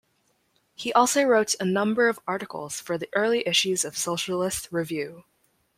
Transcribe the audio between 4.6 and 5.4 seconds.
Review".